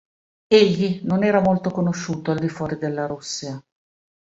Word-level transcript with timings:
Egli 0.47 1.01
non 1.03 1.23
era 1.23 1.41
molto 1.41 1.69
conosciuto 1.69 2.31
al 2.31 2.39
di 2.39 2.49
fuori 2.49 2.75
della 2.79 3.05
Russia. 3.05 3.63